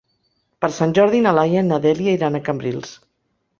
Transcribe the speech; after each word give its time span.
Per 0.65 0.69
Sant 0.77 0.95
Jordi 0.99 1.19
na 1.27 1.35
Laia 1.41 1.63
i 1.67 1.69
na 1.69 1.79
Dèlia 1.85 2.17
iran 2.19 2.39
a 2.41 2.45
Cambrils. 2.51 2.99